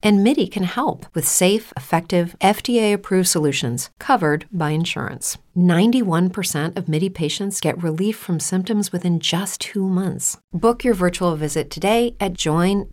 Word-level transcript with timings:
And 0.00 0.22
MIDI 0.22 0.46
can 0.46 0.62
help 0.62 1.06
with 1.12 1.26
safe, 1.26 1.72
effective, 1.76 2.36
FDA 2.40 2.92
approved 2.92 3.28
solutions 3.28 3.90
covered 3.98 4.46
by 4.52 4.70
insurance. 4.70 5.38
91% 5.58 6.76
of 6.76 6.88
MIDI 6.88 7.10
patients 7.10 7.60
get 7.60 7.82
relief 7.82 8.16
from 8.16 8.38
symptoms 8.38 8.92
within 8.92 9.18
just 9.18 9.60
two 9.60 9.88
months. 9.88 10.38
Book 10.52 10.84
your 10.84 10.94
virtual 10.94 11.34
visit 11.34 11.68
today 11.68 12.14
at 12.20 12.34
joinmidi.com. 12.34 12.88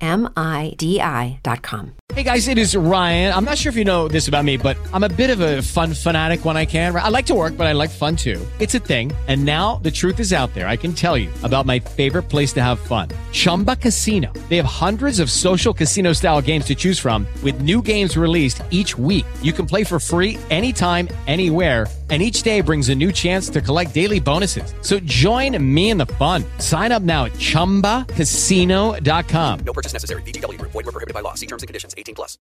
Hey 2.13 2.23
guys, 2.23 2.48
it 2.48 2.57
is 2.57 2.76
Ryan. 2.76 3.34
I'm 3.34 3.45
not 3.45 3.59
sure 3.59 3.70
if 3.70 3.76
you 3.76 3.84
know 3.84 4.08
this 4.08 4.27
about 4.27 4.45
me, 4.45 4.58
but 4.58 4.77
I'm 4.94 5.03
a 5.03 5.09
bit 5.09 5.30
of 5.30 5.41
a 5.41 5.62
fun 5.62 5.94
fanatic 5.94 6.44
when 6.44 6.58
I 6.58 6.66
can. 6.66 6.95
I 6.95 7.09
like 7.09 7.27
to 7.27 7.35
work, 7.35 7.55
but 7.58 7.67
I 7.67 7.73
like 7.73 7.91
fun 7.91 8.16
too. 8.16 8.45
It's 8.59 8.73
a 8.73 8.80
thing. 8.80 9.12
And 9.27 9.44
now 9.45 9.76
the 9.84 9.91
truth 9.91 10.20
is 10.20 10.34
out 10.34 10.53
there. 10.55 10.67
I 10.67 10.76
can 10.76 10.94
tell 10.94 11.17
you 11.17 11.30
about 11.44 11.67
my 11.67 11.77
favorite 11.80 12.23
place 12.23 12.52
to 12.53 12.63
have 12.63 12.80
fun 12.80 13.09
Chumba 13.31 13.76
Casino. 13.76 14.31
They 14.49 14.55
have 14.55 14.66
hundreds 14.66 15.20
of 15.20 15.30
social 15.30 15.73
casino 15.73 16.13
style 16.13 16.41
games 16.41 16.66
to 16.66 16.76
choose 16.76 16.95
from, 16.99 17.27
with 17.44 17.62
new 17.62 17.81
games 17.81 18.16
released 18.16 18.62
each 18.70 18.98
week. 18.98 19.26
You 19.41 19.52
can 19.52 19.66
play 19.66 19.84
for 19.84 19.99
free 19.99 20.38
anytime, 20.52 21.09
anywhere 21.26 21.88
and 22.09 22.21
each 22.21 22.44
day 22.44 22.62
brings 22.62 22.90
a 22.90 22.95
new 22.95 23.12
chance 23.12 23.49
to 23.49 23.62
collect 23.62 23.91
daily 23.94 24.20
bonuses. 24.20 24.73
So 24.81 24.99
join 24.99 25.58
me 25.73 25.90
in 25.90 25.98
the 25.98 26.05
fun. 26.05 26.44
Sign 26.59 26.91
up 26.91 27.02
now 27.02 27.26
at 27.26 27.31
ChumbaCasino.com. 27.34 29.59
No 29.66 29.73
purchase 29.73 29.91
necessary. 29.91 30.21
BGW. 30.21 30.62
Void 30.62 30.76
were 30.76 30.84
prohibited 30.84 31.16
by 31.16 31.21
law. 31.21 31.34
See 31.34 31.48
terms 31.48 31.63
and 31.63 31.68
conditions. 31.68 31.95
18 31.98 32.13
plus. 32.13 32.38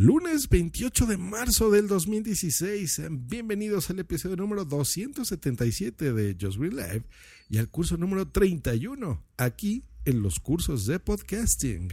Lunes 0.00 0.48
28 0.48 1.06
de 1.06 1.16
marzo 1.16 1.72
del 1.72 1.88
2016. 1.88 3.02
Bienvenidos 3.10 3.90
al 3.90 3.98
episodio 3.98 4.36
número 4.36 4.64
277 4.64 6.12
de 6.12 6.36
Just 6.40 6.56
Green 6.56 6.76
Live 6.76 7.02
y 7.50 7.58
al 7.58 7.68
curso 7.68 7.96
número 7.96 8.28
31 8.28 9.24
aquí 9.36 9.82
en 10.04 10.22
los 10.22 10.38
cursos 10.38 10.86
de 10.86 11.00
podcasting. 11.00 11.88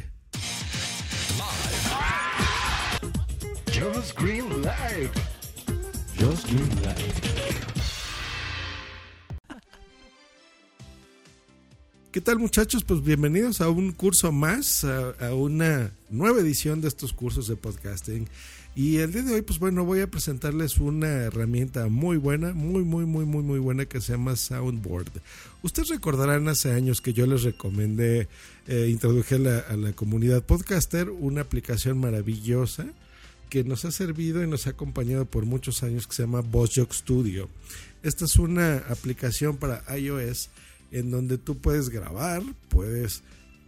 ¿Qué 12.11 12.21
tal 12.21 12.39
muchachos? 12.39 12.83
Pues 12.83 13.03
bienvenidos 13.03 13.61
a 13.61 13.69
un 13.69 13.91
curso 13.91 14.31
más, 14.31 14.83
a, 14.85 15.35
una 15.35 15.91
nueva 16.09 16.39
edición 16.39 16.81
de 16.81 16.87
estos 16.87 17.13
cursos 17.13 17.47
de 17.47 17.57
podcasting. 17.57 18.27
Y 18.75 18.97
el 18.97 19.13
día 19.13 19.21
de 19.21 19.35
hoy, 19.35 19.41
pues 19.43 19.59
bueno, 19.59 19.85
voy 19.85 20.01
a 20.01 20.07
presentarles 20.07 20.79
una 20.79 21.07
herramienta 21.07 21.87
muy 21.87 22.17
buena, 22.17 22.53
muy, 22.53 22.83
muy, 22.83 23.05
muy, 23.05 23.25
muy, 23.25 23.43
muy 23.43 23.59
buena 23.59 23.85
que 23.85 24.01
se 24.01 24.13
llama 24.13 24.35
Soundboard. 24.35 25.11
Ustedes 25.61 25.89
recordarán 25.89 26.47
hace 26.47 26.71
años 26.71 27.01
que 27.01 27.13
yo 27.13 27.27
les 27.27 27.43
recomendé, 27.43 28.27
eh, 28.67 28.87
introduje 28.89 29.35
a 29.35 29.75
la 29.75 29.93
comunidad 29.93 30.43
podcaster 30.43 31.11
una 31.11 31.41
aplicación 31.41 31.99
maravillosa 31.99 32.87
que 33.49 33.63
nos 33.63 33.85
ha 33.85 33.91
servido 33.91 34.43
y 34.43 34.47
nos 34.47 34.67
ha 34.67 34.71
acompañado 34.71 35.25
por 35.25 35.45
muchos 35.45 35.83
años 35.83 36.07
que 36.07 36.15
se 36.15 36.23
llama 36.23 36.41
BossJock 36.41 36.93
Studio. 36.93 37.49
Esta 38.03 38.25
es 38.25 38.35
una 38.35 38.77
aplicación 38.89 39.57
para 39.57 39.83
iOS 39.97 40.49
en 40.91 41.11
donde 41.11 41.37
tú 41.37 41.57
puedes 41.57 41.89
grabar, 41.89 42.43
puedes 42.69 43.23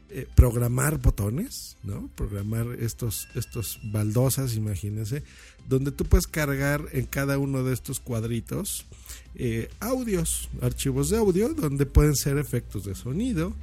eh, 0.10 0.28
programar 0.36 1.00
botones, 1.00 1.76
¿no? 1.84 2.10
Programar 2.16 2.68
estos, 2.80 3.28
estos 3.36 3.80
baldosas, 3.84 4.56
imagínense, 4.56 5.24
donde 5.68 5.92
tú 5.92 6.06
puedes 6.06 6.28
cargar 6.28 6.86
en 6.94 7.06
cada 7.06 7.38
uno 7.38 7.64
de 7.64 7.74
estos 7.74 8.00
cuadritos 8.00 8.86
eh, 9.36 9.70
audios, 9.80 10.50
archivos 10.62 11.10
de 11.10 11.18
audio, 11.18 11.50
donde 11.50 11.86
pueden 11.86 12.16
ser 12.16 12.38
efectos 12.38 12.86
de 12.86 12.96
sonido, 12.96 13.54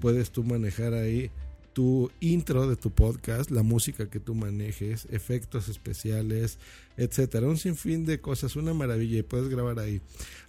puedes 0.00 0.30
tú 0.30 0.44
manejar 0.44 0.92
ahí 0.92 1.30
tu 1.74 2.10
intro 2.20 2.66
de 2.68 2.76
tu 2.76 2.90
podcast, 2.90 3.50
la 3.50 3.62
música 3.62 4.08
que 4.08 4.20
tú 4.20 4.34
manejes, 4.34 5.06
efectos 5.10 5.68
especiales, 5.68 6.58
etcétera, 6.96 7.48
un 7.48 7.58
sinfín 7.58 8.06
de 8.06 8.20
cosas, 8.20 8.56
una 8.56 8.72
maravilla 8.72 9.18
y 9.18 9.22
puedes 9.22 9.48
grabar 9.48 9.78
ahí. 9.78 10.00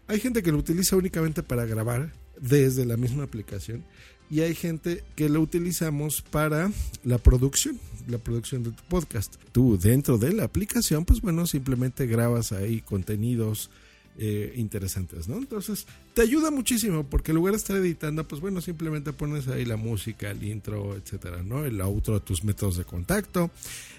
Hay 0.08 0.20
gente 0.20 0.44
que 0.44 0.52
lo 0.52 0.60
utiliza 0.60 0.96
únicamente 0.96 1.44
para 1.44 1.66
grabar 1.66 2.14
desde 2.40 2.86
la 2.86 2.96
misma 2.96 3.24
aplicación 3.24 3.84
y 4.30 4.42
hay 4.42 4.56
gente 4.56 5.04
que 5.16 5.30
lo 5.30 5.42
utilizamos 5.42 6.22
para 6.22 6.72
la 7.04 7.18
producción, 7.18 7.80
la 8.08 8.18
producción 8.18 8.64
de 8.64 8.72
tu 8.72 8.84
podcast. 8.84 9.36
Tú 9.52 9.78
dentro 9.78 10.18
de 10.18 10.34
la 10.34 10.44
aplicación, 10.44 11.06
pues 11.06 11.22
bueno, 11.22 11.46
simplemente 11.48 12.08
grabas 12.08 12.52
ahí 12.52 12.82
contenidos 12.82 13.70
eh, 14.18 14.54
interesantes, 14.56 15.28
¿no? 15.28 15.36
Entonces, 15.36 15.86
te 16.14 16.22
ayuda 16.22 16.50
muchísimo 16.50 17.04
porque 17.04 17.32
en 17.32 17.36
lugar 17.36 17.52
de 17.52 17.58
estar 17.58 17.76
editando, 17.76 18.26
pues 18.26 18.40
bueno, 18.40 18.62
simplemente 18.62 19.12
pones 19.12 19.50
ahí 19.50 19.66
la 19.66 19.76
música, 19.76 20.32
el 20.32 20.42
intro, 20.42 20.96
etcétera, 20.96 21.44
¿no? 21.44 21.66
El 21.66 21.82
outro, 21.82 22.22
tus 22.22 22.46
métodos 22.46 22.78
de 22.78 22.86
contacto, 22.86 23.52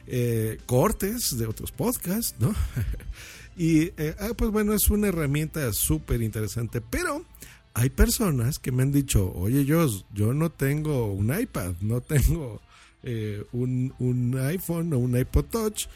eh, 0.07 0.59
cortes 0.65 1.37
de 1.37 1.47
otros 1.47 1.71
podcasts, 1.71 2.35
¿no? 2.41 2.55
y, 3.59 3.93
eh, 3.99 4.15
ah, 4.19 4.31
pues 4.35 4.51
bueno, 4.51 4.73
es 4.73 4.89
una 4.89 5.09
herramienta 5.09 5.71
súper 5.75 6.23
interesante, 6.23 6.81
pero 6.81 7.23
hay 7.75 7.91
personas 7.91 8.59
que 8.59 8.73
me 8.73 8.85
han 8.85 8.93
dicho, 8.93 9.31
oye, 9.35 9.67
yo, 9.67 9.87
yo 10.15 10.33
no 10.33 10.49
tengo 10.49 11.13
un 11.13 11.39
iPad, 11.39 11.75
no 11.83 12.01
tengo 12.01 12.63
un, 13.53 13.95
un, 14.01 14.37
iPhone 14.39 14.93
o 14.95 14.99
un 14.99 15.17
iPod 15.17 15.45
Touch, 15.45 15.87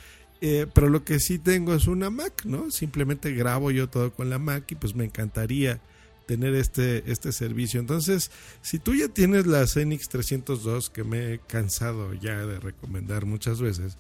eh, 0.41 0.67
pero 0.73 0.89
lo 0.89 1.05
que 1.05 1.21
sí 1.21 1.39
tengo 1.39 1.75
es 1.75 1.87
una 1.87 2.11
Mac, 2.11 2.45
¿no? 2.45 2.71
Simplemente 2.71 3.33
grabo 3.33 3.71
yo 3.71 3.89
todo 3.89 4.13
con 4.13 4.31
la 4.31 4.39
Mac 4.39 4.71
y 4.71 4.75
pues 4.75 4.95
me 4.95 5.05
encantaría 5.05 5.81
tener 6.27 6.55
este, 6.55 7.11
este 7.11 7.33
servicio. 7.33 7.81
Entonces, 7.81 8.31
si 8.63 8.79
tú 8.79 8.95
ya 8.95 9.09
tienes 9.09 9.47
la 9.47 9.67
Zenix 9.67 10.09
302, 10.09 10.89
que 10.89 11.05
me 11.05 11.35
he 11.35 11.39
cansado 11.41 12.15
ya 12.15 12.47
de 12.47 12.61
recomendar 12.61 13.27
muchas 13.27 13.61
veces, 13.61 13.97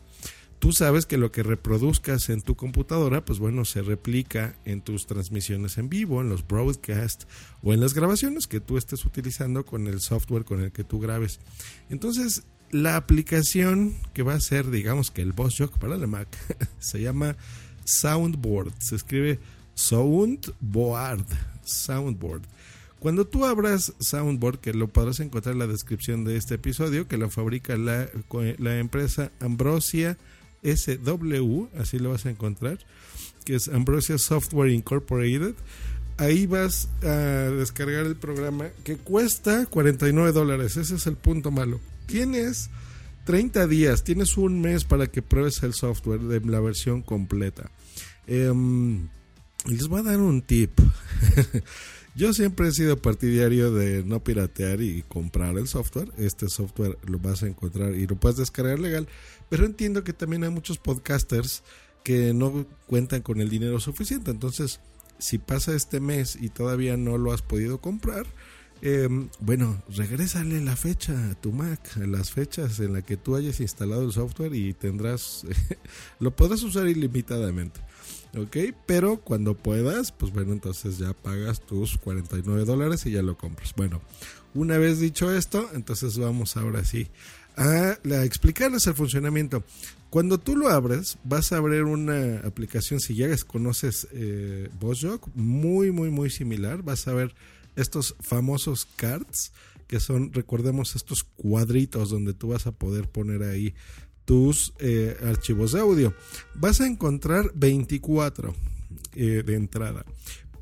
tú 0.61 0.73
sabes 0.73 1.07
que 1.07 1.19
lo 1.19 1.33
que 1.33 1.43
reproduzcas 1.43 2.29
en 2.31 2.41
tu 2.41 2.55
computadora, 2.55 3.25
pues 3.25 3.39
bueno, 3.39 3.65
se 3.65 3.83
replica 3.83 4.55
en 4.65 4.81
tus 4.81 5.07
transmisiones 5.07 5.77
en 5.77 5.89
vivo, 5.89 6.21
en 6.21 6.29
los 6.29 6.47
broadcasts 6.47 7.27
o 7.63 7.75
en 7.75 7.81
las 7.81 7.95
grabaciones 7.95 8.47
que 8.47 8.61
tú 8.61 8.79
estés 8.79 9.05
utilizando 9.05 9.67
con 9.67 9.89
el 9.89 10.01
software 10.01 10.45
con 10.45 10.63
el 10.63 10.71
que 10.71 10.85
tú 10.85 11.01
grabes. 11.01 11.41
Entonces, 11.89 12.45
la 12.71 12.97
aplicación 12.97 13.95
que 14.15 14.23
va 14.23 14.35
a 14.35 14.41
ser, 14.41 14.71
digamos 14.71 15.11
que 15.11 15.23
el 15.23 15.33
Boss 15.33 15.57
Jock 15.59 15.79
para 15.79 15.97
la 15.97 16.07
Mac, 16.07 16.29
se 16.79 17.01
llama 17.01 17.37
Soundboard. 17.85 18.73
Se 18.79 18.97
escribe 18.97 19.39
Soundboard. 19.75 21.27
Soundboard. 21.65 22.43
Cuando 22.99 23.27
tú 23.27 23.47
abras 23.47 23.95
Soundboard, 23.99 24.59
que 24.59 24.75
lo 24.75 24.89
podrás 24.89 25.21
encontrar 25.21 25.55
en 25.55 25.59
la 25.59 25.67
descripción 25.67 26.25
de 26.25 26.37
este 26.37 26.57
episodio, 26.57 27.09
que 27.09 27.17
lo 27.17 27.31
fabrica 27.31 27.77
la, 27.77 28.09
la 28.59 28.79
empresa 28.79 29.33
Ambrosia 29.41 30.19
SW, 30.63 31.65
así 31.79 31.99
lo 31.99 32.11
vas 32.11 32.27
a 32.27 32.31
encontrar, 32.31 32.79
que 33.47 33.55
es 33.55 33.69
Ambrosia 33.69 34.19
Software 34.19 34.71
Incorporated. 34.71 35.55
Ahí 36.19 36.47
vas 36.47 36.91
a 37.03 37.07
descargar 37.07 38.05
el 38.05 38.17
programa 38.17 38.69
que 38.85 38.97
cuesta 38.97 39.65
49 39.65 40.33
dólares. 40.33 40.77
Ese 40.77 40.97
es 40.97 41.07
el 41.07 41.17
punto 41.17 41.51
malo. 41.51 41.81
Tienes 42.11 42.71
30 43.25 43.69
días, 43.69 44.03
tienes 44.03 44.37
un 44.37 44.61
mes 44.61 44.85
para 44.85 45.07
que 45.07 45.23
pruebes 45.23 45.63
el 45.63 45.75
software 45.75 46.21
de 46.23 46.41
la 46.41 46.59
versión 46.59 47.03
completa. 47.03 47.71
Eh, 48.27 48.53
les 49.67 49.87
voy 49.87 50.01
a 50.01 50.03
dar 50.03 50.19
un 50.19 50.43
tip. 50.43 50.73
Yo 52.17 52.33
siempre 52.33 52.67
he 52.67 52.73
sido 52.73 52.97
partidario 52.97 53.73
de 53.73 54.03
no 54.03 54.25
piratear 54.25 54.81
y 54.81 55.05
comprar 55.07 55.57
el 55.57 55.69
software. 55.69 56.11
Este 56.19 56.49
software 56.49 56.99
lo 57.07 57.21
vas 57.21 57.45
a 57.45 57.47
encontrar 57.47 57.95
y 57.95 58.09
lo 58.09 58.17
puedes 58.17 58.39
descargar 58.39 58.81
legal. 58.81 59.07
Pero 59.49 59.65
entiendo 59.65 60.03
que 60.03 60.13
también 60.13 60.43
hay 60.43 60.51
muchos 60.51 60.79
podcasters 60.79 61.63
que 62.03 62.35
no 62.35 62.67
cuentan 62.89 63.23
con 63.23 63.41
el 63.41 63.49
dinero 63.49 63.79
suficiente. 63.79 64.33
Entonces, 64.33 64.81
si 65.19 65.39
pasa 65.39 65.77
este 65.77 66.01
mes 66.01 66.37
y 66.41 66.49
todavía 66.49 66.97
no 66.97 67.19
lo 67.19 67.33
has 67.33 67.43
podido 67.43 67.81
comprar, 67.81 68.27
eh, 68.83 69.09
bueno, 69.41 69.83
regrésale 69.89 70.61
la 70.61 70.77
fecha 70.77 71.31
a 71.31 71.35
tu 71.35 71.53
Mac, 71.53 71.81
las 71.97 72.31
fechas 72.31 72.81
en 72.81 72.95
las 72.95 73.05
que 73.05 73.17
tú 73.17 73.37
hayas 73.37 73.61
instalado 73.61 74.05
el 74.05 74.13
software 74.13 74.55
y 74.55 74.73
tendrás, 74.73 75.45
lo 76.21 76.31
podrás 76.31 76.63
usar 76.63 76.89
ilimitadamente. 76.89 77.81
¿ok? 78.37 78.57
Pero 78.87 79.19
cuando 79.19 79.55
puedas, 79.55 80.13
pues 80.13 80.33
bueno, 80.33 80.53
entonces 80.53 80.99
ya 80.99 81.13
pagas 81.13 81.61
tus 81.61 81.99
49 81.99 82.65
dólares 82.65 83.05
y 83.07 83.13
ya 83.13 83.23
lo 83.23 83.37
compras. 83.37 83.75
Bueno, 83.77 84.01
una 84.55 84.79
vez 84.79 84.99
dicho 84.99 85.33
esto, 85.33 85.69
entonces 85.75 86.19
vamos 86.19 86.57
ahora 86.57 86.85
sí 86.85 87.09
a, 87.57 87.99
explicarles 88.25 88.87
el 88.87 88.95
funcionamiento. 88.95 89.65
Cuando 90.09 90.39
tú 90.39 90.57
lo 90.57 90.69
abres, 90.69 91.19
vas 91.23 91.53
a 91.53 91.59
abrir 91.59 91.85
una 91.85 92.41
aplicación, 92.41 92.99
si 92.99 93.15
ya 93.15 93.29
conoces 93.47 94.09
eh, 94.13 94.69
muy, 95.35 95.93
muy, 95.93 96.11
muy 96.11 96.31
similar. 96.31 96.83
Vas 96.83 97.07
a 97.07 97.15
ver 97.15 97.33
estos 97.77 98.17
famosos 98.21 98.87
cards, 98.97 99.53
que 99.87 100.01
son, 100.01 100.33
recordemos, 100.33 100.95
estos 100.95 101.25
cuadritos 101.25 102.11
donde 102.11 102.35
tú 102.35 102.49
vas 102.49 102.67
a 102.67 102.73
poder 102.73 103.09
poner 103.09 103.43
ahí 103.43 103.75
tus 104.25 104.73
eh, 104.79 105.17
archivos 105.25 105.73
de 105.73 105.81
audio. 105.81 106.15
Vas 106.55 106.81
a 106.81 106.87
encontrar 106.87 107.51
24 107.55 108.55
eh, 109.15 109.43
de 109.45 109.55
entrada. 109.55 110.05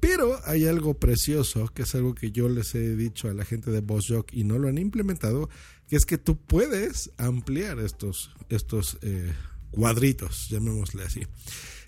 Pero 0.00 0.38
hay 0.44 0.66
algo 0.66 0.94
precioso, 0.94 1.68
que 1.68 1.82
es 1.82 1.94
algo 1.94 2.14
que 2.14 2.30
yo 2.30 2.48
les 2.48 2.74
he 2.74 2.94
dicho 2.94 3.28
a 3.28 3.34
la 3.34 3.44
gente 3.44 3.70
de 3.70 3.80
BossJock 3.80 4.32
y 4.32 4.44
no 4.44 4.58
lo 4.58 4.68
han 4.68 4.78
implementado, 4.78 5.50
que 5.88 5.96
es 5.96 6.06
que 6.06 6.18
tú 6.18 6.38
puedes 6.38 7.10
ampliar 7.18 7.80
estos, 7.80 8.30
estos 8.48 8.98
eh, 9.02 9.32
cuadritos, 9.70 10.48
llamémosle 10.50 11.02
así. 11.02 11.22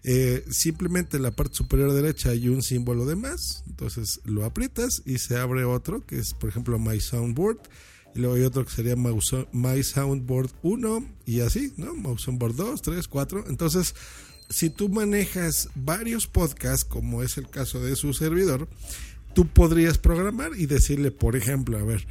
Eh, 0.02 0.44
simplemente 0.50 1.18
en 1.18 1.24
la 1.24 1.30
parte 1.30 1.56
superior 1.56 1.92
derecha 1.92 2.30
hay 2.30 2.48
un 2.48 2.62
símbolo 2.62 3.04
de 3.04 3.16
más, 3.16 3.62
entonces 3.68 4.20
lo 4.24 4.46
aprietas 4.46 5.02
y 5.04 5.18
se 5.18 5.36
abre 5.36 5.64
otro, 5.64 6.06
que 6.06 6.18
es 6.18 6.32
por 6.32 6.48
ejemplo 6.48 6.78
My 6.78 7.00
Soundboard, 7.00 7.58
y 8.14 8.20
luego 8.20 8.36
hay 8.36 8.42
otro 8.42 8.64
que 8.64 8.72
sería 8.72 8.96
My 8.96 9.82
Soundboard 9.82 10.50
1 10.62 11.08
y 11.26 11.40
así, 11.40 11.72
¿no? 11.76 11.94
My 11.94 12.18
Soundboard 12.18 12.56
2, 12.56 12.82
3, 12.82 13.08
4. 13.08 13.44
Entonces, 13.48 13.94
si 14.48 14.68
tú 14.68 14.88
manejas 14.88 15.68
varios 15.76 16.26
podcasts, 16.26 16.84
como 16.84 17.22
es 17.22 17.38
el 17.38 17.48
caso 17.48 17.80
de 17.80 17.94
su 17.94 18.12
servidor, 18.12 18.68
tú 19.34 19.46
podrías 19.46 19.98
programar 19.98 20.52
y 20.56 20.66
decirle, 20.66 21.12
por 21.12 21.36
ejemplo, 21.36 21.78
a 21.78 21.84
ver, 21.84 22.06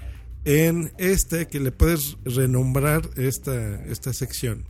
en 0.45 0.93
este 0.97 1.47
que 1.47 1.59
le 1.59 1.73
puedes 1.73 2.15
renombrar 2.23 3.09
esta, 3.17 3.83
esta 3.85 4.13
sección 4.13 4.65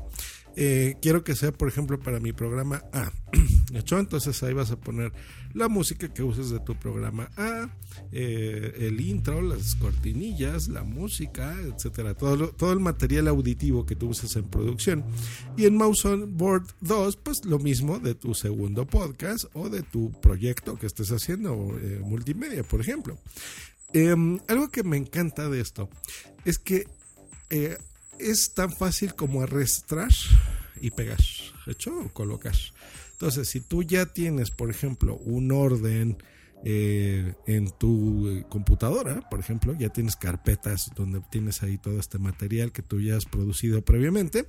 eh, 0.61 0.97
quiero 1.01 1.23
que 1.23 1.37
sea, 1.37 1.53
por 1.53 1.69
ejemplo, 1.69 1.97
para 1.97 2.19
mi 2.19 2.33
programa 2.33 2.83
A. 2.91 3.13
¿Hecho? 3.73 3.97
Entonces 3.97 4.43
ahí 4.43 4.53
vas 4.53 4.71
a 4.71 4.75
poner 4.75 5.13
la 5.53 5.69
música 5.69 6.13
que 6.13 6.21
uses 6.21 6.49
de 6.49 6.59
tu 6.59 6.77
programa 6.77 7.31
A, 7.37 7.69
eh, 8.11 8.73
el 8.79 8.99
intro, 8.99 9.41
las 9.41 9.75
cortinillas, 9.75 10.67
la 10.67 10.83
música, 10.83 11.55
etcétera. 11.61 12.13
Todo, 12.13 12.49
todo 12.49 12.73
el 12.73 12.81
material 12.81 13.29
auditivo 13.29 13.85
que 13.85 13.95
tú 13.95 14.09
uses 14.09 14.35
en 14.35 14.49
producción. 14.49 15.05
Y 15.55 15.65
en 15.65 15.77
Mouse 15.77 16.03
on 16.03 16.35
Board 16.35 16.67
2, 16.81 17.15
pues 17.15 17.45
lo 17.45 17.57
mismo 17.57 17.99
de 17.99 18.13
tu 18.13 18.33
segundo 18.33 18.85
podcast 18.85 19.45
o 19.53 19.69
de 19.69 19.81
tu 19.81 20.11
proyecto 20.19 20.77
que 20.77 20.87
estés 20.87 21.09
haciendo, 21.13 21.79
eh, 21.81 22.01
multimedia, 22.03 22.63
por 22.63 22.81
ejemplo. 22.81 23.17
Em, 23.93 24.37
algo 24.49 24.67
que 24.67 24.83
me 24.83 24.97
encanta 24.97 25.47
de 25.47 25.61
esto 25.61 25.89
es 26.43 26.59
que 26.59 26.85
es 28.19 28.53
tan 28.53 28.71
fácil 28.71 29.15
como 29.15 29.41
arrastrar 29.41 30.11
y 30.81 30.91
pegar, 30.91 31.19
¿hecho? 31.67 31.97
O 31.99 32.09
colocar. 32.09 32.55
Entonces, 33.13 33.49
si 33.49 33.59
tú 33.59 33.83
ya 33.83 34.05
tienes, 34.05 34.51
por 34.51 34.69
ejemplo, 34.69 35.17
un 35.17 35.51
orden 35.51 36.17
eh, 36.63 37.33
en 37.47 37.71
tu 37.71 38.29
eh, 38.29 38.45
computadora, 38.49 39.27
por 39.29 39.39
ejemplo, 39.39 39.75
ya 39.77 39.89
tienes 39.89 40.15
carpetas 40.15 40.91
donde 40.95 41.21
tienes 41.31 41.63
ahí 41.63 41.77
todo 41.77 41.99
este 41.99 42.17
material 42.17 42.71
que 42.71 42.81
tú 42.81 42.99
ya 42.99 43.17
has 43.17 43.25
producido 43.25 43.81
previamente, 43.81 44.45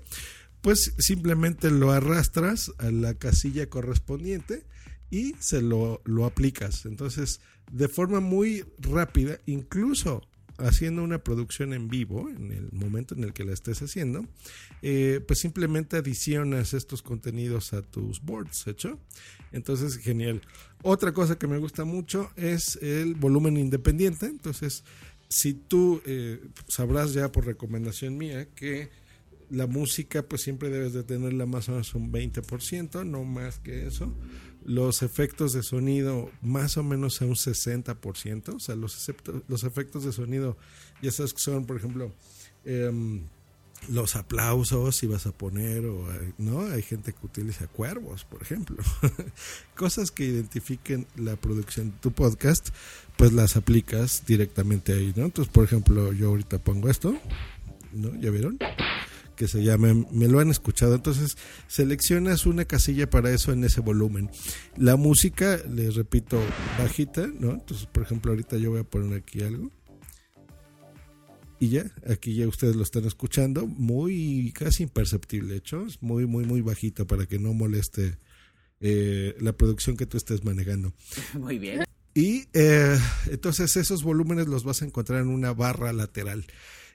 pues 0.61 0.94
simplemente 0.99 1.70
lo 1.70 1.93
arrastras 1.93 2.72
a 2.78 2.90
la 2.90 3.14
casilla 3.14 3.69
correspondiente 3.69 4.64
y 5.11 5.34
se 5.38 5.62
lo, 5.62 6.02
lo 6.05 6.25
aplicas. 6.25 6.84
Entonces, 6.87 7.40
de 7.70 7.88
forma 7.88 8.20
muy 8.20 8.64
rápida, 8.78 9.38
incluso 9.46 10.22
haciendo 10.60 11.02
una 11.02 11.18
producción 11.18 11.72
en 11.72 11.88
vivo, 11.88 12.28
en 12.28 12.52
el 12.52 12.68
momento 12.72 13.14
en 13.14 13.24
el 13.24 13.32
que 13.32 13.44
la 13.44 13.52
estés 13.52 13.82
haciendo, 13.82 14.26
eh, 14.82 15.20
pues 15.26 15.40
simplemente 15.40 15.96
adicionas 15.96 16.74
estos 16.74 17.02
contenidos 17.02 17.72
a 17.72 17.82
tus 17.82 18.20
boards, 18.20 18.66
¿hecho? 18.66 18.98
Entonces, 19.52 19.96
genial. 19.98 20.42
Otra 20.82 21.12
cosa 21.12 21.38
que 21.38 21.46
me 21.46 21.58
gusta 21.58 21.84
mucho 21.84 22.30
es 22.36 22.76
el 22.82 23.14
volumen 23.14 23.56
independiente. 23.56 24.26
Entonces, 24.26 24.84
si 25.28 25.54
tú 25.54 26.02
eh, 26.06 26.40
sabrás 26.68 27.12
ya 27.12 27.30
por 27.32 27.46
recomendación 27.46 28.16
mía 28.16 28.48
que 28.54 28.90
la 29.50 29.66
música 29.66 30.22
pues 30.22 30.42
siempre 30.42 30.70
debes 30.70 30.92
de 30.92 31.02
tenerla 31.02 31.44
más 31.44 31.68
o 31.68 31.72
menos 31.72 31.94
un 31.94 32.12
20%, 32.12 33.04
no 33.04 33.24
más 33.24 33.58
que 33.58 33.86
eso 33.86 34.14
los 34.64 35.02
efectos 35.02 35.52
de 35.52 35.62
sonido 35.62 36.30
más 36.42 36.76
o 36.76 36.82
menos 36.82 37.20
a 37.22 37.24
un 37.24 37.34
60%, 37.34 38.54
o 38.54 38.60
sea, 38.60 38.76
los, 38.76 39.10
los 39.48 39.64
efectos 39.64 40.04
de 40.04 40.12
sonido, 40.12 40.56
ya 41.02 41.10
sabes 41.10 41.32
que 41.32 41.40
son, 41.40 41.64
por 41.64 41.76
ejemplo, 41.76 42.12
em, 42.64 43.22
los 43.88 44.16
aplausos 44.16 44.96
si 44.96 45.06
vas 45.06 45.26
a 45.26 45.32
poner, 45.32 45.86
o, 45.86 46.06
¿no? 46.38 46.60
Hay 46.60 46.82
gente 46.82 47.12
que 47.12 47.26
utiliza 47.26 47.66
cuervos, 47.66 48.24
por 48.24 48.42
ejemplo. 48.42 48.76
Cosas 49.74 50.10
que 50.10 50.24
identifiquen 50.24 51.06
la 51.16 51.36
producción 51.36 51.90
de 51.90 51.96
tu 51.98 52.12
podcast, 52.12 52.68
pues 53.16 53.32
las 53.32 53.56
aplicas 53.56 54.24
directamente 54.26 54.92
ahí, 54.92 55.12
¿no? 55.16 55.24
Entonces, 55.24 55.52
por 55.52 55.64
ejemplo, 55.64 56.12
yo 56.12 56.28
ahorita 56.28 56.58
pongo 56.58 56.90
esto, 56.90 57.16
¿no? 57.92 58.14
¿Ya 58.20 58.30
vieron? 58.30 58.58
Que 59.40 59.48
se 59.48 59.64
llame 59.64 60.06
Me 60.12 60.28
lo 60.28 60.38
han 60.38 60.50
escuchado. 60.50 60.94
Entonces 60.94 61.38
seleccionas 61.66 62.44
una 62.44 62.66
casilla 62.66 63.08
para 63.08 63.32
eso 63.32 63.52
en 63.52 63.64
ese 63.64 63.81
volumen. 63.81 64.28
La 64.76 64.96
música, 64.96 65.58
les 65.66 65.94
repito, 65.94 66.38
bajita, 66.78 67.26
¿no? 67.26 67.52
Entonces, 67.52 67.87
por 67.87 68.02
ejemplo, 68.02 68.32
ahorita 68.32 68.58
yo 68.58 68.72
voy 68.72 68.81
a 68.81 68.84
poner 68.84 69.16
aquí 69.19 69.40
algo. 69.40 69.70
Y 71.58 71.70
ya, 71.70 71.90
aquí 72.06 72.34
ya 72.34 72.46
ustedes 72.48 72.76
lo 72.76 72.82
están 72.82 73.06
escuchando, 73.06 73.66
muy 73.66 74.52
casi 74.54 74.82
imperceptible, 74.82 75.56
hecho, 75.56 75.86
es 75.86 76.02
muy, 76.02 76.26
muy, 76.26 76.44
muy 76.44 76.60
bajito 76.60 77.06
para 77.06 77.25
que 77.25 77.38
no 77.38 77.54
moleste 77.54 78.19
eh, 78.81 79.36
la 79.40 79.54
producción 79.54 79.96
que 79.96 80.04
tú 80.04 80.19
estés 80.19 80.44
manejando. 80.44 80.94
Muy 81.38 81.58
bien. 81.58 81.84
Y 82.14 82.44
eh, 82.54 82.98
entonces 83.31 83.76
esos 83.76 84.02
volúmenes 84.02 84.48
los 84.48 84.64
vas 84.64 84.81
a 84.81 84.86
encontrar 84.86 85.20
en 85.20 85.28
una 85.28 85.52
barra 85.52 85.93
lateral. 85.93 86.46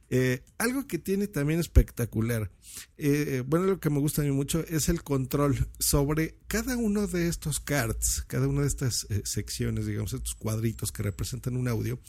Eh, 0.10 0.44
algo 0.60 0.86
que 0.88 1.00
tiene 1.00 1.28
también 1.28 1.60
espectacular, 1.60 2.52
eh, 2.98 3.44
bueno, 3.46 3.66
lo 3.66 3.80
que 3.80 3.90
me 3.90 4.00
gusta 4.00 4.22
a 4.22 4.26
mí 4.26 4.32
mucho 4.32 4.64
es 4.68 4.88
el 4.88 5.02
control 5.02 5.68
sobre 5.80 6.36
cada 6.48 6.78
uno 6.78 7.08
de 7.08 7.28
estos 7.28 7.60
cards, 7.60 8.24
cada 8.28 8.48
una 8.48 8.62
de 8.62 8.68
estas 8.68 9.08
eh, 9.10 9.22
secciones, 9.26 9.88
digamos, 9.88 10.14
estos 10.14 10.36
cuadritos 10.36 10.92
que 10.92 11.02
representan 11.02 11.58
un 11.58 11.68
audio, 11.68 12.00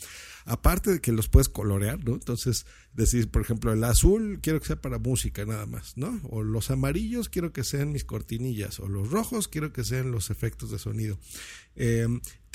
aparte 0.45 0.91
de 0.91 1.01
que 1.01 1.11
los 1.11 1.29
puedes 1.29 1.49
colorear, 1.49 2.05
¿no? 2.05 2.13
Entonces, 2.13 2.67
decir, 2.93 3.31
por 3.31 3.41
ejemplo, 3.41 3.73
el 3.73 3.83
azul 3.83 4.41
quiero 4.43 4.61
que 4.61 4.67
sea 4.67 4.81
para 4.81 4.99
música 4.99 5.47
nada 5.47 5.65
más, 5.65 5.97
¿no? 5.97 6.21
O 6.25 6.43
los 6.43 6.71
amarillos 6.71 7.31
quiero 7.31 7.55
que 7.55 7.65
sean 7.65 7.93
mis 7.93 8.05
cortinillas, 8.05 8.79
o 8.79 8.89
los 8.89 9.11
rojos 9.11 9.49
quiero 9.49 9.73
que 9.73 9.85
sean 9.85 10.11
los 10.11 10.29
efectos 10.29 10.71
de 10.71 10.79
sonido. 10.79 11.19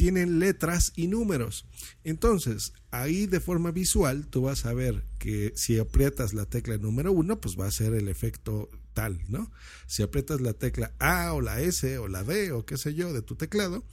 Tienen 0.02 0.40
letras 0.40 0.94
y 0.96 1.06
números. 1.06 1.68
Entonces, 2.04 2.74
ahí 2.90 3.28
de 3.28 3.40
forma 3.40 3.70
visual 3.70 4.26
tú 4.26 4.42
vas 4.42 4.66
a 4.66 4.74
ver 4.74 5.04
que 5.20 5.54
si 5.56 5.78
aprietas 5.78 6.34
la 6.34 6.48
tecla 6.48 6.80
número 6.80 7.12
uno, 7.12 7.40
pues 7.40 7.56
va 7.56 7.68
a 7.68 7.72
ser 7.72 7.94
el 7.94 8.08
efecto 8.08 8.68
tal, 8.96 9.22
¿no? 9.28 9.52
Si 9.86 10.02
aprietas 10.02 10.42
la 10.42 10.54
tecla 10.54 10.92
A 10.98 11.34
o 11.34 11.42
la 11.42 11.62
S 11.62 12.00
o 12.00 12.08
la 12.08 12.24
D 12.24 12.52
o 12.52 12.66
qué 12.66 12.80
sé 12.80 12.96
yo 12.96 13.14
de 13.14 13.22
tu 13.22 13.36
teclado, 13.36 13.86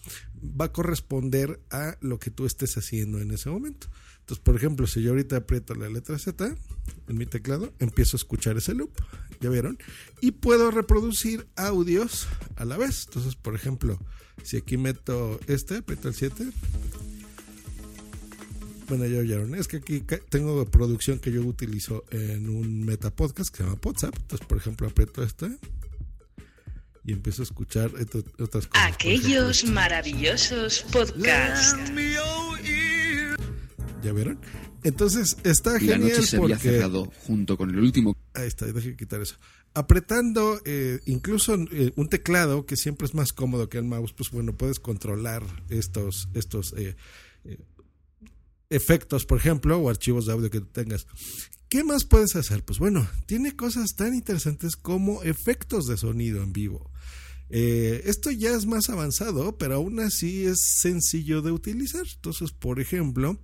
va 0.42 0.64
a 0.64 0.72
corresponder 0.72 1.60
a 1.70 1.98
lo 2.00 2.18
que 2.18 2.30
tú 2.30 2.46
estés 2.46 2.78
haciendo 2.78 3.20
en 3.20 3.30
ese 3.30 3.50
momento. 3.50 3.88
Entonces, 4.28 4.44
por 4.44 4.56
ejemplo, 4.56 4.86
si 4.86 5.00
yo 5.00 5.12
ahorita 5.12 5.38
aprieto 5.38 5.74
la 5.74 5.88
letra 5.88 6.18
Z 6.18 6.54
en 7.08 7.16
mi 7.16 7.24
teclado, 7.24 7.72
empiezo 7.78 8.14
a 8.14 8.18
escuchar 8.18 8.58
ese 8.58 8.74
loop, 8.74 8.90
¿ya 9.40 9.48
vieron? 9.48 9.78
Y 10.20 10.32
puedo 10.32 10.70
reproducir 10.70 11.46
audios 11.56 12.28
a 12.56 12.66
la 12.66 12.76
vez. 12.76 13.06
Entonces, 13.06 13.36
por 13.36 13.54
ejemplo, 13.54 13.98
si 14.42 14.58
aquí 14.58 14.76
meto 14.76 15.40
este, 15.46 15.78
aprieto 15.78 16.08
el 16.08 16.14
7, 16.14 16.46
bueno, 18.86 19.06
ya 19.06 19.20
oyeron. 19.20 19.54
Es 19.54 19.66
que 19.66 19.78
aquí 19.78 20.04
tengo 20.28 20.62
producción 20.66 21.20
que 21.20 21.32
yo 21.32 21.40
utilizo 21.40 22.04
en 22.10 22.50
un 22.50 22.84
meta 22.84 23.08
podcast 23.08 23.50
que 23.50 23.56
se 23.56 23.62
llama 23.62 23.78
WhatsApp. 23.82 24.14
Entonces, 24.14 24.46
por 24.46 24.58
ejemplo, 24.58 24.88
aprieto 24.88 25.22
este 25.22 25.56
y 27.02 27.12
empiezo 27.12 27.40
a 27.40 27.44
escuchar 27.44 27.90
otras 28.38 28.66
cosas. 28.66 28.92
Aquellos 28.92 29.64
maravillosos 29.64 30.82
podcasts. 30.92 31.78
¿Ya 34.02 34.12
vieron? 34.12 34.38
Entonces 34.84 35.36
está 35.44 35.78
genial. 35.78 36.00
La 36.00 36.08
noche 36.08 36.22
se 36.22 36.36
había 36.36 36.58
cerrado 36.58 37.10
junto 37.26 37.56
con 37.56 37.70
el 37.70 37.78
último. 37.78 38.16
Ahí 38.34 38.46
está, 38.46 38.66
déjame 38.66 38.96
quitar 38.96 39.20
eso. 39.20 39.36
Apretando 39.74 40.60
eh, 40.64 41.00
incluso 41.06 41.54
eh, 41.72 41.92
un 41.96 42.08
teclado 42.08 42.64
que 42.64 42.76
siempre 42.76 43.06
es 43.06 43.14
más 43.14 43.32
cómodo 43.32 43.68
que 43.68 43.78
el 43.78 43.84
mouse, 43.84 44.12
pues 44.12 44.30
bueno, 44.30 44.56
puedes 44.56 44.80
controlar 44.80 45.42
estos, 45.68 46.28
estos 46.34 46.74
eh, 46.76 46.96
efectos, 48.70 49.24
por 49.24 49.38
ejemplo, 49.38 49.78
o 49.78 49.90
archivos 49.90 50.26
de 50.26 50.32
audio 50.32 50.50
que 50.50 50.60
tengas. 50.60 51.06
¿Qué 51.68 51.84
más 51.84 52.04
puedes 52.04 52.34
hacer? 52.36 52.64
Pues 52.64 52.78
bueno, 52.78 53.06
tiene 53.26 53.54
cosas 53.54 53.94
tan 53.94 54.14
interesantes 54.14 54.76
como 54.76 55.22
efectos 55.22 55.86
de 55.86 55.96
sonido 55.96 56.42
en 56.42 56.52
vivo. 56.52 56.90
Eh, 57.50 58.02
esto 58.04 58.30
ya 58.30 58.50
es 58.50 58.66
más 58.66 58.90
avanzado, 58.90 59.56
pero 59.56 59.76
aún 59.76 60.00
así 60.00 60.44
es 60.44 60.58
sencillo 60.80 61.42
de 61.42 61.52
utilizar. 61.52 62.04
Entonces, 62.14 62.52
por 62.52 62.80
ejemplo, 62.80 63.38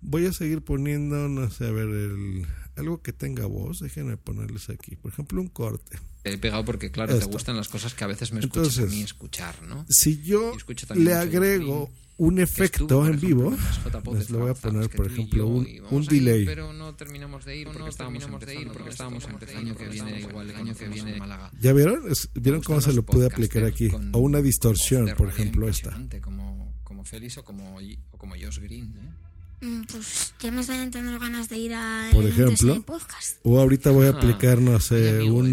voy 0.00 0.26
a 0.26 0.32
seguir 0.32 0.62
poniendo, 0.62 1.28
no 1.28 1.50
sé, 1.50 1.66
a 1.66 1.70
ver, 1.70 1.88
el, 1.88 2.46
algo 2.76 3.02
que 3.02 3.12
tenga 3.12 3.46
voz. 3.46 3.80
Déjenme 3.80 4.16
ponerles 4.16 4.70
aquí. 4.70 4.96
Por 4.96 5.12
ejemplo, 5.12 5.40
un 5.40 5.48
corte. 5.48 5.98
He 6.24 6.36
pegado 6.38 6.64
porque, 6.64 6.90
claro, 6.90 7.18
te 7.18 7.24
gustan 7.26 7.56
las 7.56 7.68
cosas 7.68 7.94
que 7.94 8.04
a 8.04 8.06
veces 8.06 8.32
me 8.32 8.40
escuchas 8.40 8.78
a 8.78 8.82
mí 8.86 9.00
escuchar, 9.02 9.62
¿no? 9.62 9.86
Si 9.88 10.22
yo 10.22 10.52
le 10.94 11.14
agrego 11.14 11.90
un 12.18 12.38
efecto 12.38 12.82
Estuvo, 12.82 13.06
en 13.06 13.18
vivo. 13.18 13.54
ejemplo, 13.54 14.12
de 14.12 14.18
Les 14.18 14.28
lo 14.28 14.40
voy 14.40 14.50
a 14.50 14.54
poner, 14.54 14.90
por 14.90 15.06
ejemplo, 15.06 15.46
un, 15.46 15.66
un 15.90 16.02
a 16.02 16.04
ir, 16.04 16.08
delay. 16.10 16.44
pero 16.44 16.74
no 16.74 16.94
terminamos 16.94 17.46
de 17.46 17.56
ir 17.56 17.68
porque 17.72 17.88
estábamos 17.88 18.22
empezando, 18.24 18.72
porque 18.74 18.90
estábamos 18.90 19.24
empezando 19.26 19.74
que 19.74 19.88
viene 19.88 20.20
igual 20.20 20.50
el 20.50 20.56
año 20.56 20.74
que 20.74 20.88
viene 20.88 21.12
en 21.14 21.18
Málaga. 21.18 21.50
¿Ya 21.58 21.72
vieron? 21.72 22.10
Es- 22.12 22.28
¿Vieron 22.34 22.60
cómo 22.62 22.82
se 22.82 22.90
lo 22.90 22.96
los 22.96 23.04
puede 23.06 23.24
aplicar 23.24 23.64
aquí? 23.64 23.88
con 23.88 24.14
O 24.14 24.18
una 24.18 24.42
distorsión, 24.42 25.06
de 25.06 25.14
por 25.14 25.28
ejemplo, 25.30 25.66
esta. 25.66 25.98
Como, 26.20 26.74
como 26.84 27.06
Félix 27.06 27.38
o 27.38 27.44
como, 27.44 27.78
o 28.10 28.18
como 28.18 28.34
Josh 28.34 28.58
Green. 28.58 28.94
¿eh? 28.98 29.10
Mm, 29.60 29.82
Pues 29.84 30.34
ya 30.40 30.50
me 30.50 30.62
están 30.62 30.80
entrando 30.80 31.18
ganas 31.18 31.48
de 31.48 31.58
ir 31.58 31.74
a 31.74 32.08
Por 32.12 32.24
ejemplo, 32.26 32.82
podcast. 32.82 33.38
o 33.42 33.60
ahorita 33.60 33.90
voy 33.90 34.06
a 34.06 34.10
Ah, 34.10 34.12
aplicar, 34.16 34.58
no 34.60 34.80
sé, 34.80 34.94
oye, 34.94 35.20
amigo, 35.20 35.44
eso 35.44 35.52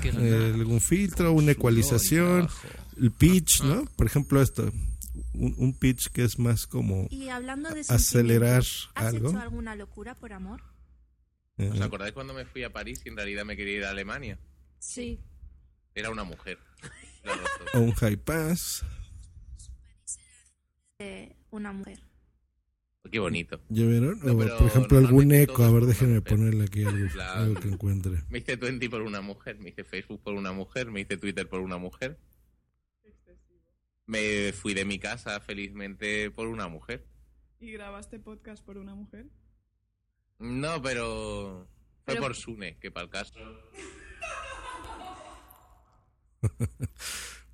te 0.00 0.12
lo 0.12 0.18
una 0.20 0.28
eh, 0.28 0.52
algún 0.54 0.80
filtro, 0.80 1.32
una 1.32 1.52
ecualización, 1.52 2.48
el 3.00 3.10
pitch, 3.10 3.62
¿no? 3.62 3.84
Por 3.96 4.06
ejemplo, 4.06 4.40
esto, 4.40 4.70
un, 5.34 5.54
un 5.58 5.74
pitch 5.76 6.08
que 6.10 6.22
es 6.24 6.38
más 6.38 6.66
como 6.68 7.08
Y 7.10 7.28
hablando 7.28 7.68
de 7.70 7.80
acelerar 7.80 8.60
¿Has 8.62 8.88
algo. 8.94 9.30
hecho 9.30 9.40
alguna 9.40 9.74
locura 9.74 10.14
por 10.14 10.32
amor? 10.32 10.62
eh, 11.58 11.68
¿Os 11.72 11.80
acordáis 11.80 12.12
cuando 12.12 12.32
me 12.32 12.44
fui 12.44 12.62
a 12.62 12.72
París 12.72 13.00
y 13.04 13.08
en 13.08 13.16
realidad 13.16 13.44
me 13.44 13.56
quería 13.56 13.76
ir 13.78 13.84
a 13.86 13.90
Alemania? 13.90 14.38
Sí. 14.78 15.18
Era 15.94 16.10
una 16.10 16.22
mujer. 16.24 16.58
O 17.74 17.80
un 17.80 17.92
high 17.94 18.16
pass. 18.16 18.84
De 21.00 21.34
una 21.50 21.72
mujer. 21.72 21.98
Qué 23.10 23.18
bonito. 23.18 23.60
¿Ya 23.68 23.84
vieron? 23.86 24.18
No, 24.22 24.36
pero 24.38 24.58
por 24.58 24.66
ejemplo, 24.66 24.98
algún 24.98 25.32
eco. 25.32 25.64
A 25.64 25.70
ver, 25.70 25.84
déjenme 25.86 26.20
ponerle 26.20 26.64
aquí 26.64 26.84
algo, 26.84 27.08
Claro. 27.12 27.40
algo 27.40 27.60
que 27.60 27.68
encuentre. 27.68 28.22
Me 28.28 28.38
hice 28.38 28.56
Twenty 28.56 28.88
por 28.88 29.02
una 29.02 29.20
mujer, 29.20 29.58
me 29.58 29.70
hice 29.70 29.84
Facebook 29.84 30.22
por 30.22 30.34
una 30.34 30.52
mujer, 30.52 30.90
me 30.90 31.00
hice 31.00 31.16
Twitter 31.16 31.48
por 31.48 31.60
una 31.60 31.78
mujer. 31.78 32.18
Me 34.06 34.52
fui 34.52 34.72
de 34.74 34.84
mi 34.84 34.98
casa 35.00 35.40
felizmente 35.40 36.30
por 36.30 36.46
una 36.46 36.68
mujer. 36.68 37.06
¿Y 37.58 37.72
grabaste 37.72 38.18
podcast 38.20 38.64
por 38.64 38.76
una 38.78 38.94
mujer? 38.94 39.26
No, 40.38 40.80
pero 40.82 41.66
fue 42.04 42.14
Pero- 42.14 42.20
por 42.22 42.34
Sune, 42.36 42.76
que 42.78 42.90
para 42.90 43.04
el 43.04 43.10
caso. 43.10 43.34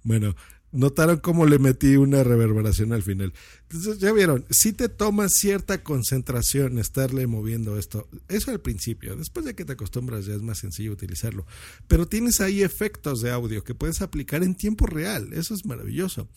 Bueno, 0.05 0.35
notaron 0.73 1.19
cómo 1.19 1.47
le 1.47 1.59
metí 1.59 1.97
una 1.97 2.25
reverberación 2.25 2.93
al 2.93 3.03
final. 3.03 3.33
Entonces, 3.71 3.99
ya 3.99 4.13
vieron, 4.13 4.45
si 4.51 4.73
te 4.73 4.89
toma 4.89 5.29
cierta 5.29 5.83
concentración 5.83 6.79
estarle 6.79 7.27
moviendo 7.27 7.79
esto. 7.79 8.09
Eso 8.29 8.51
al 8.51 8.61
principio. 8.61 9.15
Después 9.17 9.47
de 9.47 9.55
que 9.55 9.65
te 9.65 9.75
acostumbras 9.75 10.27
ya 10.27 10.35
es 10.35 10.43
más 10.43 10.59
sencillo 10.59 10.93
utilizarlo. 10.93 11.47
Pero 11.89 12.07
tienes 12.07 12.41
ahí 12.41 12.63
efectos 12.63 13.21
de 13.21 13.31
audio 13.31 13.63
que 13.65 13.75
puedes 13.75 14.03
aplicar 14.03 14.43
en 14.43 14.55
tiempo 14.55 14.87
real. 14.87 15.33
Eso 15.33 15.55
es 15.55 15.65
maravilloso. 15.65 16.29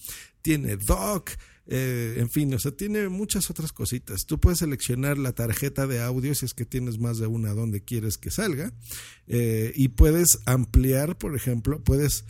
Tiene 0.42 0.78
doc. 0.78 1.32
eh, 1.68 2.18
en 2.18 2.30
fin, 2.30 2.54
o 2.54 2.60
sea, 2.60 2.72
tiene 2.72 3.10
muchas 3.10 3.50
otras 3.50 3.72
cositas. 3.72 4.26
Tú 4.28 4.40
puedes 4.40 4.60
seleccionar 4.60 5.18
la 5.18 5.34
tarjeta 5.34 5.88
de 5.88 6.00
audio 6.02 6.36
si 6.36 6.46
es 6.46 6.54
que 6.54 6.66
tienes 6.66 7.00
más 7.00 7.18
de 7.18 7.26
una 7.26 7.54
donde 7.54 7.82
quieres 7.84 8.18
que 8.18 8.30
salga. 8.32 8.72
eh, 9.28 9.72
y 9.76 9.88
puedes 9.88 10.40
ampliar, 10.46 11.18
por 11.18 11.36
ejemplo, 11.36 11.84
puedes 11.84 12.26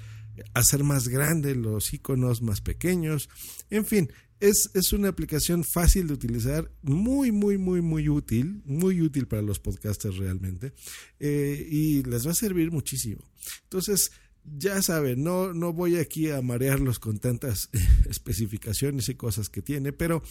hacer 0.53 0.83
más 0.83 1.07
grandes 1.07 1.57
los 1.57 1.93
iconos 1.93 2.41
más 2.41 2.61
pequeños. 2.61 3.29
En 3.69 3.85
fin, 3.85 4.11
es, 4.39 4.69
es 4.73 4.93
una 4.93 5.09
aplicación 5.09 5.63
fácil 5.63 6.07
de 6.07 6.13
utilizar, 6.13 6.71
muy, 6.81 7.31
muy, 7.31 7.57
muy, 7.57 7.81
muy 7.81 8.09
útil, 8.09 8.61
muy 8.65 9.01
útil 9.01 9.27
para 9.27 9.41
los 9.41 9.59
podcasters 9.59 10.17
realmente, 10.17 10.73
eh, 11.19 11.67
y 11.69 12.03
les 12.03 12.27
va 12.27 12.31
a 12.31 12.35
servir 12.35 12.71
muchísimo. 12.71 13.23
Entonces, 13.63 14.11
ya 14.43 14.81
saben, 14.81 15.23
no, 15.23 15.53
no 15.53 15.73
voy 15.73 15.97
aquí 15.97 16.29
a 16.29 16.41
marearlos 16.41 16.99
con 16.99 17.17
tantas 17.19 17.69
especificaciones 18.09 19.09
y 19.09 19.15
cosas 19.15 19.49
que 19.49 19.61
tiene, 19.61 19.91
pero 19.91 20.21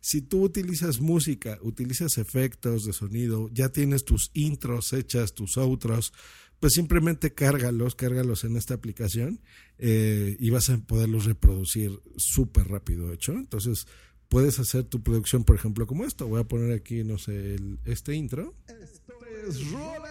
si 0.00 0.22
tú 0.22 0.42
utilizas 0.42 1.00
música, 1.00 1.58
utilizas 1.62 2.18
efectos 2.18 2.84
de 2.84 2.92
sonido, 2.92 3.48
ya 3.52 3.70
tienes 3.70 4.04
tus 4.04 4.30
intros 4.34 4.92
hechas, 4.92 5.34
tus 5.34 5.56
outros, 5.56 6.12
pues 6.60 6.72
simplemente 6.74 7.34
cárgalos, 7.34 7.94
cárgalos 7.94 8.44
en 8.44 8.56
esta 8.56 8.74
aplicación 8.74 9.40
eh, 9.78 10.36
y 10.40 10.50
vas 10.50 10.70
a 10.70 10.78
poderlos 10.78 11.24
reproducir 11.26 12.00
súper 12.16 12.68
rápido, 12.68 13.12
hecho. 13.12 13.32
Entonces, 13.32 13.86
puedes 14.28 14.58
hacer 14.58 14.84
tu 14.84 15.02
producción, 15.02 15.44
por 15.44 15.56
ejemplo, 15.56 15.86
como 15.86 16.04
esto. 16.04 16.26
Voy 16.26 16.40
a 16.40 16.44
poner 16.44 16.72
aquí, 16.72 17.04
no 17.04 17.18
sé, 17.18 17.54
el- 17.56 17.78
este 17.84 18.14
intro. 18.14 18.54
Esto 18.68 19.12
es 19.46 19.70
Rola. 19.70 20.10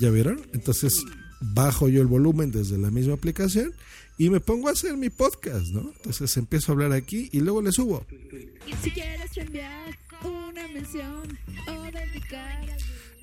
¿Ya 0.00 0.10
vieron? 0.10 0.42
Entonces, 0.52 0.92
bajo 1.40 1.88
yo 1.88 2.00
el 2.00 2.06
volumen 2.06 2.50
desde 2.50 2.78
la 2.78 2.90
misma 2.90 3.14
aplicación 3.14 3.74
y 4.18 4.30
me 4.30 4.40
pongo 4.40 4.68
a 4.68 4.72
hacer 4.72 4.96
mi 4.96 5.10
podcast, 5.10 5.66
¿no? 5.68 5.92
Entonces 5.96 6.36
empiezo 6.36 6.72
a 6.72 6.74
hablar 6.74 6.92
aquí 6.92 7.28
y 7.32 7.40
luego 7.40 7.62
le 7.62 7.72
subo. 7.72 8.06
Si 8.82 8.90
quieres 8.90 9.36
enviar 9.36 9.98
una 10.24 10.66
mención 10.68 11.38
o 11.68 11.82
dedicar 11.82 12.64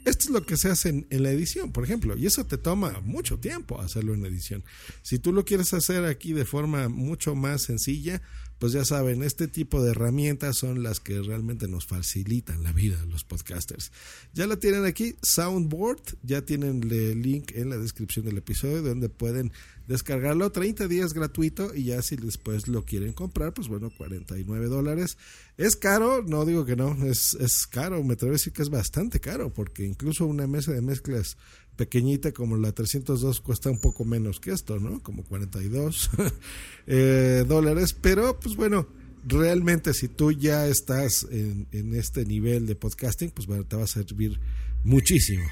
Esto 0.06 0.26
es 0.26 0.30
lo 0.30 0.46
que 0.46 0.58
se 0.58 0.70
hace 0.70 0.90
en, 0.90 1.08
en 1.10 1.24
la 1.24 1.32
edición, 1.32 1.72
por 1.72 1.84
ejemplo, 1.84 2.16
y 2.16 2.28
eso 2.28 2.46
te 2.46 2.58
toma 2.58 3.00
mucho 3.02 3.40
tiempo 3.40 3.82
hacerlo 3.82 4.14
en 4.14 4.26
edición. 4.26 4.64
Si 5.02 5.18
tú 5.18 5.32
lo 5.34 5.46
quieres 5.46 5.74
hacer 5.74 6.06
aquí 6.06 6.34
de 6.34 6.46
forma 6.46 6.90
mucho 6.90 7.34
más 7.34 7.64
sencilla, 7.64 8.22
pues 8.60 8.72
ya 8.74 8.86
saben, 8.86 9.24
este 9.24 9.48
tipo 9.48 9.84
de 9.84 9.92
herramientas 9.92 10.58
son 10.58 10.84
las 10.84 11.00
que 11.00 11.22
realmente 11.22 11.68
nos 11.68 11.86
facilitan 11.86 12.64
la 12.64 12.72
vida 12.72 13.02
a 13.02 13.06
los 13.06 13.24
podcasters. 13.24 13.92
Ya 14.34 14.48
la 14.48 14.58
tienen 14.58 14.86
aquí, 14.86 15.16
Soundboard, 15.22 16.02
ya 16.24 16.44
tienen 16.44 16.84
el 16.90 17.22
link 17.22 17.52
en 17.56 17.70
la 17.70 17.78
descripción 17.78 18.26
del 18.26 18.38
episodio 18.38 18.82
donde 18.82 19.10
pueden 19.10 19.52
descargarlo 19.88 20.52
30 20.52 20.88
días 20.88 21.14
gratuito 21.14 21.76
y 21.76 21.86
ya 21.86 22.02
si 22.02 22.16
después 22.16 22.68
lo 22.68 22.86
quieren 22.86 23.14
comprar, 23.14 23.54
pues 23.54 23.68
bueno, 23.68 23.92
49 23.98 24.68
dólares. 24.68 25.18
Es 25.58 25.76
caro, 25.76 26.24
no 26.24 26.46
digo 26.46 26.66
que 26.66 26.76
no, 26.76 26.96
es, 27.06 27.36
es 27.40 27.68
caro, 27.68 28.04
me 28.04 28.14
atrevo 28.14 28.32
a 28.32 28.34
decir 28.34 28.54
que 28.54 28.62
es 28.62 28.70
bastante 28.70 29.20
caro, 29.20 29.54
porque 29.54 29.86
incluso 29.86 30.26
una 30.26 30.48
mesa 30.48 30.72
de 30.72 30.82
mezclas 30.82 31.38
pequeñita 31.76 32.32
como 32.32 32.58
la 32.58 32.72
302 32.72 33.42
cuesta 33.42 33.70
un 33.70 33.80
poco 33.80 34.06
menos 34.06 34.40
que 34.40 34.52
esto, 34.52 34.80
¿no? 34.80 35.02
Como 35.02 35.24
42 35.24 36.10
eh, 36.88 37.46
dólares, 37.48 37.94
pero 37.94 38.40
pues 38.40 38.56
bueno, 38.56 38.88
realmente 39.26 39.94
si 39.94 40.08
tú 40.08 40.32
ya 40.32 40.68
estás 40.68 41.26
en, 41.32 41.68
este 41.96 42.26
nivel 42.26 42.66
de 42.66 42.76
podcasting, 42.76 43.32
pues 43.32 43.48
bueno, 43.48 43.66
te 43.66 43.76
va 43.76 43.84
a 43.84 43.88
servir 43.88 44.40
muchísimo 44.84 45.44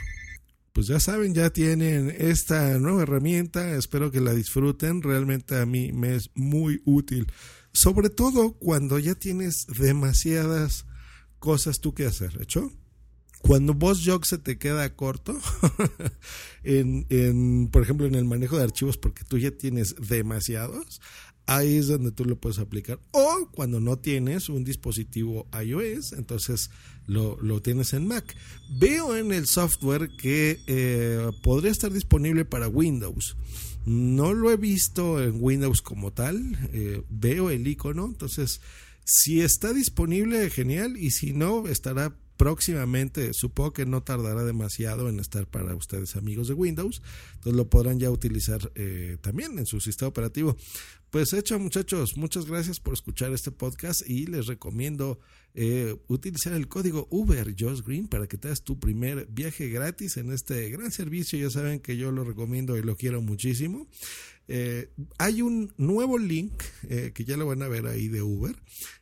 pues 0.74 0.88
ya 0.88 1.02
saben, 1.02 1.34
ya 1.34 1.50
tienen 1.50 2.16
esta 2.18 2.80
nueva 2.80 3.04
herramienta, 3.04 3.76
espero 3.76 4.10
que 4.10 4.22
la 4.22 4.34
disfruten, 4.34 5.02
realmente 5.02 5.58
a 5.58 5.66
mí 5.66 5.92
me 5.92 6.16
es 6.16 6.30
muy 6.34 6.82
útil, 6.86 7.28
sobre 7.74 8.10
todo 8.10 8.54
cuando 8.54 8.98
ya 8.98 9.16
tienes 9.16 9.66
demasiadas 9.68 10.86
cosas 11.40 11.82
tú 11.82 11.94
que 11.94 12.06
hacer, 12.06 12.42
¿hecho? 12.42 12.72
Cuando 13.42 13.74
vos 13.74 14.02
Jog 14.06 14.26
se 14.26 14.38
te 14.38 14.58
queda 14.58 14.96
corto, 14.96 15.34
por 17.72 17.82
ejemplo, 17.82 18.06
en 18.06 18.16
el 18.16 18.26
manejo 18.26 18.58
de 18.58 18.64
archivos, 18.64 18.98
porque 18.98 19.24
tú 19.24 19.38
ya 19.38 19.52
tienes 19.52 19.96
demasiados, 19.96 21.02
ahí 21.48 21.78
es 21.78 21.88
donde 21.88 22.12
tú 22.12 22.26
lo 22.26 22.40
puedes 22.40 22.60
aplicar. 22.60 23.00
O 23.12 23.50
cuando 23.52 23.80
no 23.80 23.98
tienes 23.98 24.50
un 24.50 24.64
dispositivo 24.64 25.48
iOS, 25.60 26.14
entonces 26.14 26.70
lo, 27.08 27.38
lo 27.42 27.62
tienes 27.62 27.94
en 27.94 28.08
Mac. 28.08 28.36
Veo 28.80 29.18
en 29.18 29.32
el 29.32 29.48
software 29.48 30.10
que 30.18 30.60
eh, 30.68 31.30
podría 31.44 31.72
estar 31.72 31.92
disponible 31.92 32.46
para 32.46 32.68
Windows. 32.68 33.36
No 33.86 34.34
lo 34.34 34.52
he 34.52 34.58
visto 34.58 35.22
en 35.22 35.38
Windows 35.40 35.82
como 35.82 36.12
tal. 36.12 36.58
eh, 36.74 37.04
veo 37.10 37.50
el 37.50 37.68
icono. 37.68 38.06
Entonces, 38.06 38.62
si 39.04 39.42
está 39.42 39.74
disponible, 39.74 40.50
genial. 40.50 40.98
Y 40.98 41.12
si 41.12 41.34
no, 41.34 41.68
estará 41.68 42.16
próximamente, 42.42 43.36
supongo 43.36 43.72
que 43.72 43.86
no 43.86 44.02
tardará 44.02 44.44
demasiado 44.44 45.10
en 45.10 45.20
estar 45.20 45.46
para 45.46 45.76
ustedes 45.76 46.16
amigos 46.16 46.48
de 46.48 46.56
Windows, 46.56 47.04
entonces 47.36 47.54
lo 47.54 47.70
podrán 47.70 48.00
ya 48.00 48.10
utilizar 48.10 48.72
eh, 48.74 49.18
también 49.22 49.60
en 49.60 49.68
su 49.68 49.80
sistema 49.80 50.10
operativo. 50.10 50.58
Pues 51.12 51.34
hecho 51.34 51.60
muchachos, 51.60 52.18
muchas 52.18 52.48
gracias 52.48 52.80
por 52.80 52.96
escuchar 52.96 53.32
este 53.32 53.52
podcast 53.52 54.02
y 54.10 54.26
les 54.26 54.48
recomiendo 54.48 55.20
eh, 55.54 55.96
utilizar 56.08 56.54
el 56.54 56.68
código 56.68 57.08
Uber 57.12 57.54
Josh 57.56 57.84
Green 57.84 58.08
para 58.08 58.26
que 58.26 58.40
te 58.40 58.48
hagas 58.48 58.64
tu 58.64 58.80
primer 58.80 59.28
viaje 59.28 59.70
gratis 59.70 60.18
en 60.18 60.32
este 60.32 60.68
gran 60.72 60.92
servicio. 60.92 61.38
Ya 61.38 61.52
saben 61.52 61.80
que 61.80 61.96
yo 61.96 62.12
lo 62.12 62.24
recomiendo 62.24 62.76
y 62.76 62.82
lo 62.82 62.96
quiero 62.96 63.22
muchísimo. 63.22 63.88
Eh, 64.48 64.90
hay 65.20 65.44
un 65.44 65.74
nuevo 65.78 66.18
link 66.18 66.54
eh, 66.90 67.12
que 67.14 67.24
ya 67.24 67.38
lo 67.38 67.46
van 67.46 67.62
a 67.62 67.68
ver 67.68 67.86
ahí 67.86 68.08
de 68.08 68.24
Uber, 68.24 68.56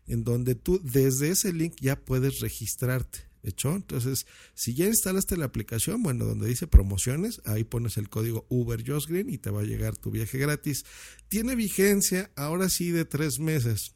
en 0.07 0.25
donde 0.25 0.55
tú 0.55 0.81
desde 0.83 1.29
ese 1.29 1.53
link 1.53 1.75
ya 1.79 1.95
puedes 1.95 2.41
registrarte. 2.41 3.28
¿Hecho? 3.41 3.73
Entonces, 3.73 4.25
si 4.53 4.73
ya 4.73 4.85
instalaste 4.85 5.37
la 5.37 5.45
aplicación, 5.45 6.03
bueno, 6.03 6.25
donde 6.25 6.47
dice 6.47 6.67
promociones, 6.67 7.41
ahí 7.45 7.63
pones 7.63 7.97
el 7.97 8.09
código 8.09 8.45
Uber 8.49 8.83
Green 8.83 9.29
y 9.29 9.37
te 9.37 9.49
va 9.49 9.61
a 9.61 9.65
llegar 9.65 9.95
tu 9.95 10.11
viaje 10.11 10.37
gratis. 10.37 10.85
Tiene 11.29 11.55
vigencia 11.55 12.31
ahora 12.35 12.67
sí 12.69 12.91
de 12.91 13.05
tres 13.05 13.39
meses. 13.39 13.95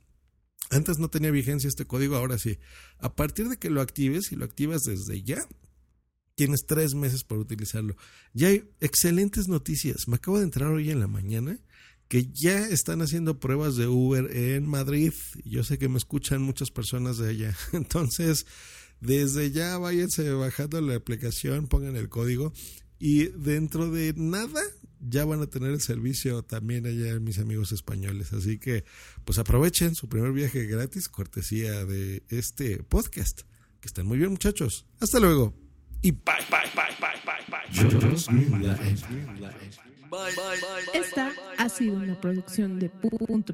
Antes 0.70 0.98
no 0.98 1.10
tenía 1.10 1.30
vigencia 1.30 1.68
este 1.68 1.86
código, 1.86 2.16
ahora 2.16 2.38
sí. 2.38 2.58
A 3.00 3.16
partir 3.16 3.50
de 3.50 3.58
que 3.58 3.70
lo 3.70 3.82
actives, 3.82 4.32
y 4.32 4.38
lo 4.38 4.46
activas 4.46 4.84
desde 4.84 5.22
ya, 5.22 5.46
tienes 6.36 6.66
tres 6.66 6.96
meses 6.96 7.24
para 7.24 7.42
utilizarlo. 7.42 7.96
Ya 8.34 8.48
hay 8.48 8.70
excelentes 8.80 9.48
noticias. 9.48 10.08
Me 10.08 10.16
acabo 10.16 10.38
de 10.38 10.46
entrar 10.46 10.72
hoy 10.72 10.90
en 10.90 11.00
la 11.00 11.08
mañana 11.08 11.60
que 12.08 12.30
ya 12.32 12.68
están 12.68 13.02
haciendo 13.02 13.40
pruebas 13.40 13.76
de 13.76 13.88
Uber 13.88 14.36
en 14.36 14.68
Madrid. 14.68 15.14
Yo 15.46 15.64
sé 15.64 15.78
que 15.78 15.90
me 15.90 15.98
escuchan 15.98 16.42
muchas 16.42 16.72
personas 16.72 17.18
de 17.18 17.30
allá. 17.30 17.58
Entonces, 17.74 18.46
desde 19.04 19.52
ya 19.52 19.78
váyanse 19.78 20.32
bajando 20.32 20.80
la 20.80 20.96
aplicación, 20.96 21.68
pongan 21.68 21.96
el 21.98 22.08
código 22.10 22.54
y 23.00 23.26
dentro 23.26 23.92
de 23.92 24.14
nada 24.16 24.62
ya 25.02 25.26
van 25.26 25.42
a 25.42 25.48
tener 25.48 25.72
el 25.72 25.82
servicio 25.82 26.44
también 26.44 26.86
allá 26.86 27.20
mis 27.20 27.38
amigos 27.38 27.74
españoles. 27.74 28.32
Así 28.32 28.60
que 28.60 28.86
pues 29.26 29.40
aprovechen 29.40 29.96
su 29.96 30.08
primer 30.08 30.32
viaje 30.32 30.66
gratis, 30.66 31.10
cortesía 31.10 31.84
de 31.86 32.24
este 32.30 32.82
podcast. 32.84 33.42
Que 33.82 33.88
estén 33.88 34.06
muy 34.06 34.18
bien 34.18 34.32
muchachos. 34.32 34.86
Hasta 35.02 35.20
luego. 35.20 35.54
Y 36.02 36.12
bye, 36.12 36.36
bye, 36.50 36.60
bye, 36.74 36.96
bye, 37.02 37.20
bye, 37.26 37.42
bye. 37.50 37.60
Esta 40.94 41.34
ha 41.58 41.68
sido 41.68 41.96
una 41.96 42.22
producción 42.22 42.80
de 42.80 42.90
punto 42.90 43.54